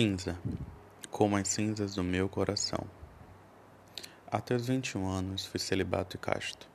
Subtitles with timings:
[0.00, 0.38] Cinza,
[1.10, 2.86] como as cinzas do meu coração.
[4.30, 6.68] Até os 21 anos fui celibato e casto.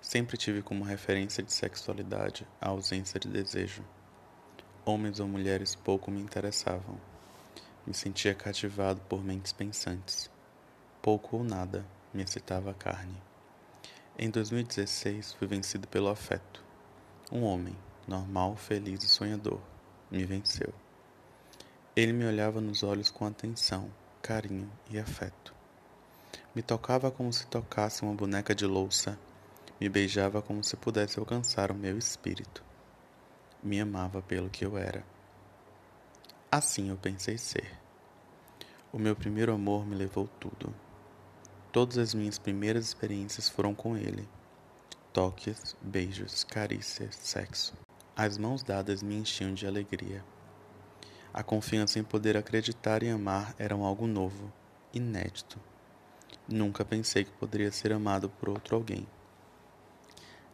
[0.00, 3.82] Sempre tive como referência de sexualidade a ausência de desejo.
[4.84, 7.00] Homens ou mulheres pouco me interessavam.
[7.84, 10.30] Me sentia cativado por mentes pensantes.
[11.02, 11.84] Pouco ou nada
[12.14, 13.20] me excitava a carne.
[14.16, 16.64] Em 2016 fui vencido pelo afeto.
[17.32, 17.76] Um homem,
[18.06, 19.60] normal, feliz e sonhador,
[20.08, 20.72] me venceu.
[21.98, 23.90] Ele me olhava nos olhos com atenção,
[24.22, 25.52] carinho e afeto.
[26.54, 29.18] Me tocava como se tocasse uma boneca de louça,
[29.80, 32.62] me beijava como se pudesse alcançar o meu espírito.
[33.60, 35.04] Me amava pelo que eu era.
[36.52, 37.68] Assim eu pensei ser.
[38.92, 40.72] O meu primeiro amor me levou tudo.
[41.72, 44.28] Todas as minhas primeiras experiências foram com ele.
[45.12, 47.74] Toques, beijos, carícias, sexo.
[48.14, 50.24] As mãos dadas me enchiam de alegria.
[51.32, 54.52] A confiança em poder acreditar e amar era algo novo,
[54.92, 55.58] inédito.
[56.48, 59.06] Nunca pensei que poderia ser amado por outro alguém.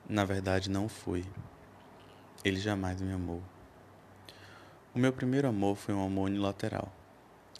[0.08, 1.24] Na verdade, não fui.
[2.44, 3.40] Ele jamais me amou.
[4.94, 6.92] O meu primeiro amor foi um amor unilateral.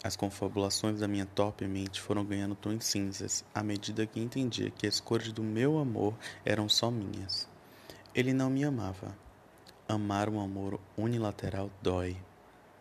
[0.03, 4.85] As confabulações da minha torpe mente foram ganhando tons cinzas à medida que entendia que
[4.85, 6.13] as cores do meu amor
[6.45, 7.49] eram só minhas.
[8.13, 9.17] Ele não me amava.
[9.87, 12.15] Amar um amor unilateral dói.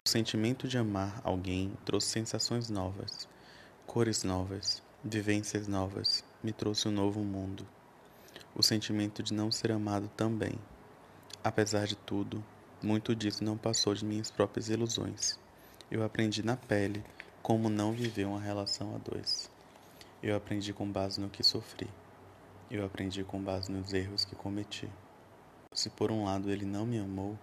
[0.07, 3.27] O sentimento de amar alguém trouxe sensações novas,
[3.87, 7.67] cores novas, vivências novas, me trouxe um novo mundo.
[8.55, 10.59] O sentimento de não ser amado também.
[11.43, 12.45] Apesar de tudo,
[12.83, 15.39] muito disso não passou de minhas próprias ilusões.
[15.91, 17.03] Eu aprendi na pele
[17.43, 19.51] como não viver uma relação a dois.
[20.23, 21.89] Eu aprendi com base no que sofri.
[22.71, 24.89] Eu aprendi com base nos erros que cometi.
[25.73, 27.39] Se por um lado ele não me amou,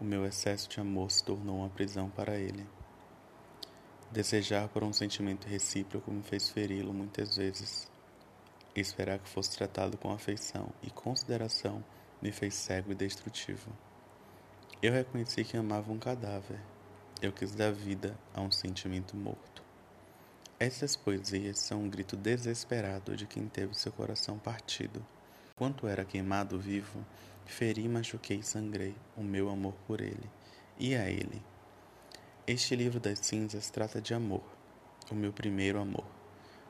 [0.00, 2.66] o meu excesso de amor se tornou uma prisão para ele.
[4.10, 7.90] Desejar por um sentimento recíproco me fez feri-lo muitas vezes.
[8.74, 11.82] Esperar que fosse tratado com afeição e consideração
[12.20, 13.70] me fez cego e destrutivo.
[14.82, 16.60] Eu reconheci que amava um cadáver.
[17.22, 19.62] Eu quis dar vida a um sentimento morto.
[20.60, 25.04] Essas poesias são um grito desesperado de quem teve seu coração partido.
[25.58, 27.02] Enquanto era queimado vivo,
[27.46, 30.30] Feri, machuquei sangrei o meu amor por ele
[30.78, 31.42] e a ele.
[32.46, 34.44] Este livro das cinzas trata de amor,
[35.10, 36.04] o meu primeiro amor.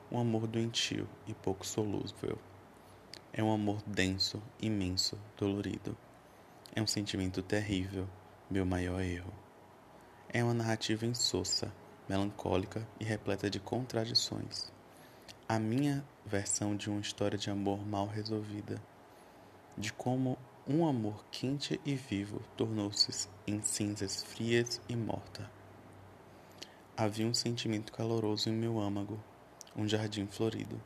[0.09, 2.39] Um amor doentio e pouco solúvel.
[3.33, 5.97] É um amor denso, imenso, dolorido.
[6.73, 8.07] É um sentimento terrível,
[8.49, 9.33] meu maior erro.
[10.29, 11.73] É uma narrativa insossa,
[12.07, 14.71] melancólica e repleta de contradições.
[15.49, 18.81] A minha versão de uma história de amor mal resolvida,
[19.77, 20.37] de como
[20.67, 25.49] um amor quente e vivo tornou-se em cinzas frias e morta.
[26.97, 29.17] Havia um sentimento caloroso em meu âmago,
[29.73, 30.81] um jardim florido.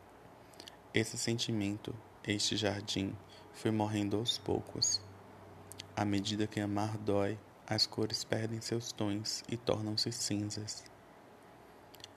[0.94, 3.16] Esse sentimento, este jardim,
[3.53, 5.01] foi morrendo aos poucos.
[5.95, 7.35] À medida que amar dói,
[7.66, 10.83] as cores perdem seus tons e tornam-se cinzas.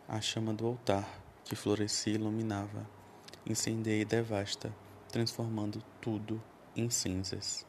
[0.07, 2.89] A chama do altar, que florescia e iluminava,
[3.47, 4.75] incendeia e devasta,
[5.13, 6.43] transformando tudo
[6.75, 7.67] em cinzas.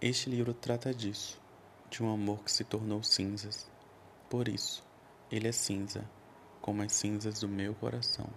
[0.00, 1.40] Este livro trata disso,
[1.90, 3.68] de um amor que se tornou cinzas.
[4.28, 4.82] Por isso,
[5.30, 6.08] ele é cinza,
[6.60, 8.28] como as cinzas do meu coração.